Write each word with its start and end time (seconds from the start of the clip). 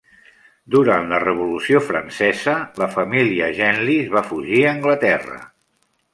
Durant 0.75 1.11
la 1.11 1.19
Revolució 1.23 1.81
francesa, 1.89 2.57
la 2.85 2.89
família 2.95 3.51
Genlis 3.61 4.11
va 4.17 4.27
fugir 4.33 4.65
a 4.65 4.75
Anglaterra. 4.79 5.41